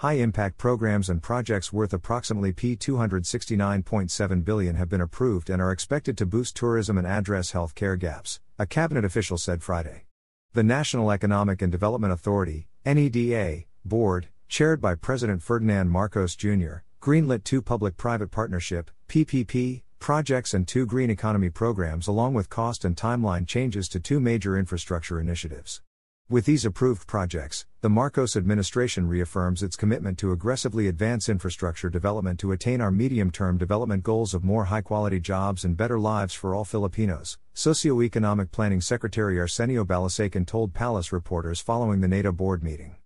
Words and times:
High 0.00 0.14
impact 0.14 0.58
programs 0.58 1.08
and 1.08 1.22
projects 1.22 1.72
worth 1.72 1.94
approximately 1.94 2.52
P269.7 2.52 4.44
billion 4.44 4.76
have 4.76 4.90
been 4.90 5.00
approved 5.00 5.48
and 5.48 5.62
are 5.62 5.72
expected 5.72 6.18
to 6.18 6.26
boost 6.26 6.54
tourism 6.54 6.98
and 6.98 7.06
address 7.06 7.52
health 7.52 7.74
care 7.74 7.96
gaps, 7.96 8.38
a 8.58 8.66
cabinet 8.66 9.06
official 9.06 9.38
said 9.38 9.62
Friday. 9.62 10.04
The 10.52 10.62
National 10.62 11.10
Economic 11.10 11.62
and 11.62 11.72
Development 11.72 12.12
Authority, 12.12 12.68
NEDA, 12.84 13.64
board, 13.86 14.28
chaired 14.48 14.82
by 14.82 14.96
President 14.96 15.42
Ferdinand 15.42 15.88
Marcos 15.88 16.36
Jr., 16.36 16.82
greenlit 17.00 17.42
two 17.42 17.62
public 17.62 17.96
private 17.96 18.30
partnership, 18.30 18.90
PPP, 19.08 19.80
projects 19.98 20.52
and 20.52 20.68
two 20.68 20.84
green 20.84 21.08
economy 21.08 21.48
programs 21.48 22.06
along 22.06 22.34
with 22.34 22.50
cost 22.50 22.84
and 22.84 22.96
timeline 22.96 23.46
changes 23.46 23.88
to 23.88 23.98
two 23.98 24.20
major 24.20 24.58
infrastructure 24.58 25.18
initiatives. 25.18 25.80
With 26.28 26.44
these 26.44 26.64
approved 26.64 27.06
projects, 27.06 27.66
the 27.82 27.88
Marcos 27.88 28.34
administration 28.34 29.06
reaffirms 29.06 29.62
its 29.62 29.76
commitment 29.76 30.18
to 30.18 30.32
aggressively 30.32 30.88
advance 30.88 31.28
infrastructure 31.28 31.88
development 31.88 32.40
to 32.40 32.50
attain 32.50 32.80
our 32.80 32.90
medium 32.90 33.30
term 33.30 33.58
development 33.58 34.02
goals 34.02 34.34
of 34.34 34.42
more 34.42 34.64
high 34.64 34.80
quality 34.80 35.20
jobs 35.20 35.64
and 35.64 35.76
better 35.76 36.00
lives 36.00 36.34
for 36.34 36.52
all 36.52 36.64
Filipinos, 36.64 37.38
Socioeconomic 37.54 38.50
Planning 38.50 38.80
Secretary 38.80 39.38
Arsenio 39.38 39.84
Balisacan 39.84 40.44
told 40.44 40.74
Palace 40.74 41.12
reporters 41.12 41.60
following 41.60 42.00
the 42.00 42.08
NEDA 42.08 42.36
board 42.36 42.64
meeting. 42.64 42.96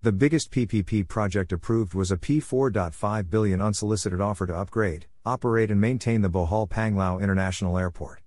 The 0.00 0.12
biggest 0.12 0.50
PPP 0.50 1.06
project 1.06 1.52
approved 1.52 1.92
was 1.92 2.10
a 2.10 2.16
P4.5 2.16 3.28
billion 3.28 3.60
unsolicited 3.60 4.22
offer 4.22 4.46
to 4.46 4.56
upgrade, 4.56 5.04
operate 5.26 5.70
and 5.70 5.82
maintain 5.82 6.22
the 6.22 6.30
Bohol 6.30 6.66
Panglao 6.66 7.20
International 7.20 7.76
Airport. 7.76 8.22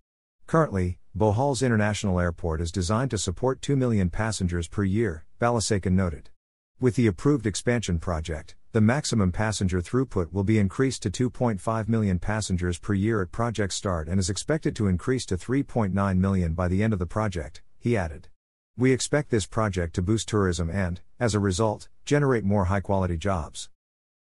Currently, 0.46 1.00
Bohol's 1.16 1.62
International 1.62 2.20
Airport 2.20 2.60
is 2.60 2.72
designed 2.72 3.12
to 3.12 3.20
support 3.20 3.62
2 3.62 3.76
million 3.76 4.10
passengers 4.10 4.68
per 4.68 4.84
year, 4.84 5.26
Balisacan 5.40 5.92
noted. 5.92 6.32
With 6.80 6.96
the 6.96 7.06
approved 7.06 7.46
expansion 7.46 8.00
project, 8.00 8.56
the 8.72 8.82
maximum 8.82 9.32
passenger 9.32 9.80
throughput 9.80 10.34
will 10.34 10.44
be 10.44 10.58
increased 10.58 11.04
to 11.04 11.12
2.5 11.12 11.88
million 11.88 12.18
passengers 12.18 12.80
per 12.80 12.96
year 12.96 13.22
at 13.22 13.32
project 13.32 13.74
start 13.74 14.08
and 14.08 14.20
is 14.20 14.32
expected 14.32 14.76
to 14.76 14.88
increase 14.88 15.24
to 15.28 15.38
3.9 15.38 16.18
million 16.18 16.56
by 16.56 16.68
the 16.68 16.82
end 16.82 16.94
of 16.94 17.00
the 17.00 17.06
project, 17.06 17.62
he 17.78 17.96
added. 17.96 18.30
We 18.76 18.92
expect 18.92 19.30
this 19.30 19.46
project 19.46 19.94
to 19.94 20.02
boost 20.02 20.28
tourism 20.28 20.72
and, 20.72 21.00
as 21.20 21.36
a 21.36 21.40
result, 21.40 21.90
generate 22.06 22.44
more 22.44 22.66
high 22.66 22.80
quality 22.80 23.18
jobs. 23.18 23.70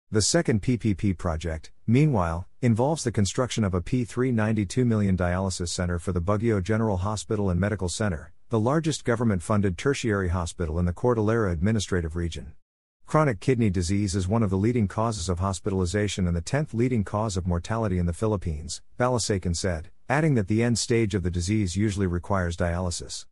The 0.10 0.22
second 0.22 0.62
PPP 0.62 1.18
project, 1.18 1.72
meanwhile, 1.86 2.48
involves 2.62 3.04
the 3.04 3.12
construction 3.12 3.66
of 3.66 3.74
a 3.74 3.82
P392 3.82 4.86
million 4.86 5.18
dialysis 5.18 5.68
center 5.68 6.00
for 6.00 6.14
the 6.14 6.22
Baguio 6.22 6.64
General 6.64 6.96
Hospital 6.96 7.50
and 7.50 7.60
Medical 7.60 7.90
Center, 7.90 8.32
the 8.48 8.58
largest 8.58 9.04
government 9.04 9.44
funded 9.44 9.78
tertiary 9.78 10.30
hospital 10.30 10.80
in 10.80 10.86
the 10.86 10.94
Cordillera 10.94 11.52
Administrative 11.52 12.16
Region. 12.16 12.54
Chronic 13.06 13.42
kidney 13.42 13.70
disease 13.70 14.16
is 14.16 14.30
one 14.30 14.44
of 14.44 14.50
the 14.50 14.56
leading 14.56 14.88
causes 14.88 15.28
of 15.28 15.40
hospitalization 15.40 16.26
and 16.26 16.38
the 16.38 16.42
10th 16.42 16.74
leading 16.74 17.04
cause 17.04 17.36
of 17.36 17.46
mortality 17.46 17.98
in 17.98 18.06
the 18.06 18.14
Philippines, 18.14 18.82
Balisacan 18.98 19.58
said, 19.58 19.90
adding 20.08 20.36
that 20.36 20.48
the 20.48 20.64
end 20.64 20.80
stage 20.80 21.16
of 21.16 21.24
the 21.24 21.30
disease 21.30 21.76
usually 21.76 22.08
requires 22.08 22.56
dialysis. 22.56 23.26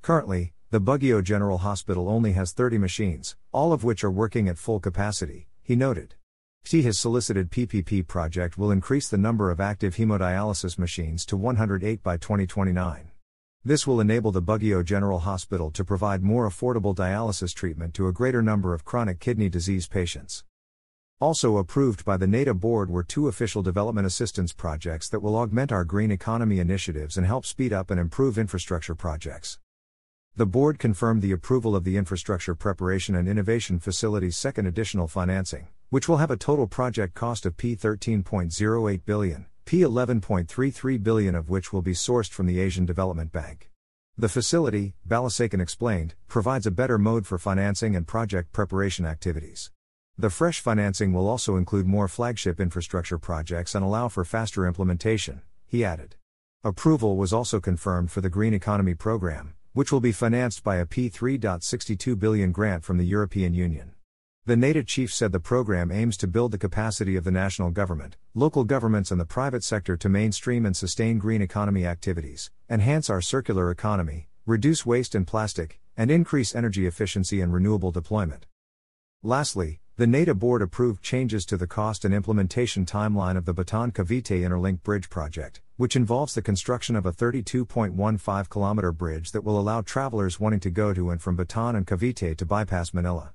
Currently, 0.00 0.54
the 0.70 0.80
Baguio 0.80 1.22
General 1.22 1.58
Hospital 1.58 2.08
only 2.08 2.32
has 2.32 2.52
30 2.52 2.78
machines, 2.78 3.36
all 3.52 3.74
of 3.74 3.84
which 3.84 4.02
are 4.02 4.10
working 4.10 4.48
at 4.48 4.56
full 4.56 4.80
capacity, 4.80 5.46
he 5.62 5.76
noted. 5.76 6.14
T 6.64 6.82
has 6.82 6.98
solicited 6.98 7.50
PPP 7.50 8.06
project 8.06 8.56
will 8.56 8.70
increase 8.70 9.08
the 9.08 9.18
number 9.18 9.50
of 9.50 9.60
active 9.60 9.96
hemodialysis 9.96 10.78
machines 10.78 11.26
to 11.26 11.36
108 11.36 12.02
by 12.02 12.16
2029. 12.16 13.10
This 13.64 13.86
will 13.86 14.00
enable 14.00 14.32
the 14.32 14.40
Baguio 14.40 14.82
General 14.82 15.18
Hospital 15.18 15.70
to 15.70 15.84
provide 15.84 16.22
more 16.22 16.48
affordable 16.48 16.96
dialysis 16.96 17.54
treatment 17.54 17.92
to 17.94 18.06
a 18.06 18.12
greater 18.12 18.40
number 18.42 18.72
of 18.72 18.84
chronic 18.84 19.20
kidney 19.20 19.48
disease 19.48 19.86
patients. 19.86 20.44
Also 21.20 21.58
approved 21.58 22.04
by 22.04 22.16
the 22.16 22.26
NEDA 22.26 22.58
board 22.58 22.90
were 22.90 23.04
two 23.04 23.28
official 23.28 23.62
development 23.62 24.06
assistance 24.06 24.52
projects 24.52 25.08
that 25.10 25.20
will 25.20 25.36
augment 25.36 25.72
our 25.72 25.84
green 25.84 26.10
economy 26.10 26.58
initiatives 26.58 27.16
and 27.16 27.26
help 27.26 27.44
speed 27.44 27.72
up 27.72 27.90
and 27.90 28.00
improve 28.00 28.38
infrastructure 28.38 28.94
projects. 28.94 29.58
The 30.36 30.46
board 30.46 30.78
confirmed 30.78 31.22
the 31.22 31.32
approval 31.32 31.76
of 31.76 31.84
the 31.84 31.96
Infrastructure 31.98 32.54
Preparation 32.54 33.14
and 33.14 33.28
Innovation 33.28 33.78
Facility's 33.78 34.36
second 34.36 34.66
additional 34.66 35.06
financing, 35.06 35.68
which 35.92 36.08
will 36.08 36.16
have 36.16 36.30
a 36.30 36.38
total 36.38 36.66
project 36.66 37.12
cost 37.12 37.44
of 37.44 37.54
P13.08 37.58 39.04
billion, 39.04 39.44
P11.33 39.66 41.02
billion 41.02 41.34
of 41.34 41.50
which 41.50 41.70
will 41.70 41.82
be 41.82 41.92
sourced 41.92 42.30
from 42.30 42.46
the 42.46 42.60
Asian 42.60 42.86
Development 42.86 43.30
Bank. 43.30 43.68
The 44.16 44.30
facility, 44.30 44.94
Balisacan 45.06 45.60
explained, 45.60 46.14
provides 46.28 46.66
a 46.66 46.70
better 46.70 46.96
mode 46.96 47.26
for 47.26 47.36
financing 47.36 47.94
and 47.94 48.06
project 48.06 48.54
preparation 48.54 49.04
activities. 49.04 49.70
The 50.16 50.30
fresh 50.30 50.60
financing 50.60 51.12
will 51.12 51.28
also 51.28 51.56
include 51.56 51.86
more 51.86 52.08
flagship 52.08 52.58
infrastructure 52.58 53.18
projects 53.18 53.74
and 53.74 53.84
allow 53.84 54.08
for 54.08 54.24
faster 54.24 54.66
implementation, 54.66 55.42
he 55.66 55.84
added. 55.84 56.16
Approval 56.64 57.18
was 57.18 57.34
also 57.34 57.60
confirmed 57.60 58.10
for 58.10 58.22
the 58.22 58.30
Green 58.30 58.54
Economy 58.54 58.94
Program, 58.94 59.52
which 59.74 59.92
will 59.92 60.00
be 60.00 60.10
financed 60.10 60.64
by 60.64 60.76
a 60.76 60.86
P3.62 60.86 62.18
billion 62.18 62.50
grant 62.50 62.82
from 62.82 62.96
the 62.96 63.04
European 63.04 63.52
Union. 63.52 63.91
The 64.44 64.56
NEDA 64.56 64.84
chief 64.88 65.14
said 65.14 65.30
the 65.30 65.38
program 65.38 65.92
aims 65.92 66.16
to 66.16 66.26
build 66.26 66.50
the 66.50 66.58
capacity 66.58 67.14
of 67.14 67.22
the 67.22 67.30
national 67.30 67.70
government, 67.70 68.16
local 68.34 68.64
governments, 68.64 69.12
and 69.12 69.20
the 69.20 69.24
private 69.24 69.62
sector 69.62 69.96
to 69.96 70.08
mainstream 70.08 70.66
and 70.66 70.76
sustain 70.76 71.18
green 71.18 71.40
economy 71.40 71.86
activities, 71.86 72.50
enhance 72.68 73.08
our 73.08 73.20
circular 73.20 73.70
economy, 73.70 74.26
reduce 74.44 74.84
waste 74.84 75.14
and 75.14 75.28
plastic, 75.28 75.80
and 75.96 76.10
increase 76.10 76.56
energy 76.56 76.88
efficiency 76.88 77.40
and 77.40 77.52
renewable 77.54 77.92
deployment. 77.92 78.46
Lastly, 79.22 79.80
the 79.94 80.08
NEDA 80.08 80.36
board 80.36 80.60
approved 80.60 81.04
changes 81.04 81.46
to 81.46 81.56
the 81.56 81.68
cost 81.68 82.04
and 82.04 82.12
implementation 82.12 82.84
timeline 82.84 83.36
of 83.36 83.44
the 83.44 83.54
Bataan 83.54 83.92
Cavite 83.92 84.42
Interlink 84.42 84.82
Bridge 84.82 85.08
project, 85.08 85.60
which 85.76 85.94
involves 85.94 86.34
the 86.34 86.42
construction 86.42 86.96
of 86.96 87.06
a 87.06 87.12
32.15 87.12 88.48
kilometer 88.48 88.90
bridge 88.90 89.30
that 89.30 89.44
will 89.44 89.60
allow 89.60 89.82
travelers 89.82 90.40
wanting 90.40 90.58
to 90.58 90.70
go 90.70 90.92
to 90.92 91.10
and 91.10 91.22
from 91.22 91.36
Bataan 91.36 91.76
and 91.76 91.86
Cavite 91.86 92.36
to 92.36 92.44
bypass 92.44 92.92
Manila. 92.92 93.34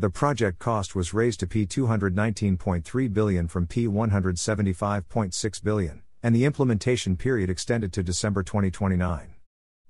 The 0.00 0.10
project 0.10 0.60
cost 0.60 0.94
was 0.94 1.12
raised 1.12 1.40
to 1.40 1.48
P219.3 1.48 3.12
billion 3.12 3.48
from 3.48 3.66
P175.6 3.66 5.64
billion, 5.64 6.02
and 6.22 6.32
the 6.32 6.44
implementation 6.44 7.16
period 7.16 7.50
extended 7.50 7.92
to 7.94 8.04
December 8.04 8.44
2029. 8.44 9.34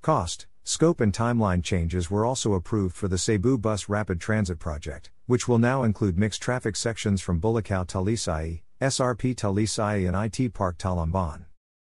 Cost, 0.01 0.47
scope 0.65 1.03
and 1.03 1.13
timeline 1.13 1.63
changes 1.63 2.11
were 2.11 2.25
also 2.25 2.55
approved 2.55 2.97
for 2.97 3.07
the 3.07 3.19
Cebu 3.19 3.59
Bus 3.59 3.91
Rapid 3.91 4.19
Transit 4.19 4.59
Project, 4.59 5.11
which 5.27 5.47
will 5.47 5.59
now 5.59 5.83
include 5.83 6.17
mixed 6.17 6.41
traffic 6.41 6.75
sections 6.75 7.21
from 7.21 7.39
Bulacao 7.39 7.87
Talisay, 7.87 8.63
SRP 8.81 9.35
Talisay 9.35 10.09
and 10.09 10.17
IT 10.17 10.55
Park 10.55 10.79
Talamban. 10.79 11.45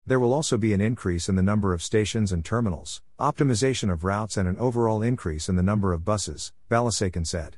There 0.05 0.21
will 0.21 0.33
also 0.33 0.57
be 0.57 0.71
an 0.71 0.79
increase 0.79 1.27
in 1.27 1.35
the 1.35 1.43
number 1.43 1.73
of 1.73 1.83
stations 1.83 2.31
and 2.31 2.45
terminals, 2.45 3.01
optimization 3.19 3.91
of 3.91 4.05
routes 4.05 4.37
and 4.37 4.47
an 4.47 4.55
overall 4.57 5.01
increase 5.01 5.49
in 5.49 5.57
the 5.57 5.63
number 5.63 5.91
of 5.91 6.05
buses, 6.05 6.53
Balisacan 6.69 7.27
said. 7.27 7.57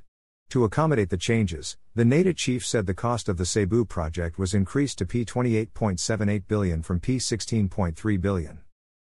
To 0.52 0.64
accommodate 0.64 1.10
the 1.10 1.18
changes, 1.18 1.76
the 1.94 2.06
NEDA 2.06 2.34
chief 2.34 2.66
said 2.66 2.86
the 2.86 2.94
cost 2.94 3.28
of 3.28 3.36
the 3.36 3.46
Cebu 3.46 3.84
project 3.84 4.40
was 4.40 4.54
increased 4.54 4.98
to 5.00 5.06
P28.78 5.06 6.48
billion 6.48 6.82
from 6.82 7.02
P16.3 7.02 8.22
billion. 8.22 8.60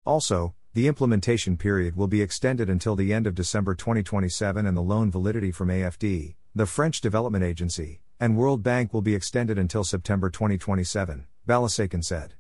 Also, 0.06 0.54
the 0.74 0.88
implementation 0.88 1.56
period 1.56 1.96
will 1.96 2.08
be 2.08 2.22
extended 2.22 2.70
until 2.70 2.98
the 2.98 3.14
end 3.14 3.26
of 3.26 3.36
December 3.36 3.74
2027 3.74 4.66
and 4.66 4.76
the 4.76 4.82
loan 4.82 5.10
validity 5.10 5.52
from 5.52 5.70
AFD, 5.70 6.36
the 6.54 6.66
French 6.66 7.00
Development 7.00 7.44
Agency, 7.44 8.02
and 8.20 8.36
World 8.36 8.62
Bank 8.62 8.94
will 8.94 9.02
be 9.02 9.16
extended 9.16 9.58
until 9.58 9.86
September 9.86 10.30
2027, 10.30 11.26
Balisacan 11.48 12.04
said. 12.04 12.34